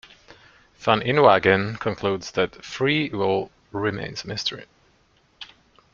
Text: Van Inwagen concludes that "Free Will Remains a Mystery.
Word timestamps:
Van 0.79 0.99
Inwagen 1.01 1.79
concludes 1.79 2.31
that 2.31 2.65
"Free 2.65 3.09
Will 3.11 3.51
Remains 3.71 4.23
a 4.23 4.27
Mystery. 4.27 4.65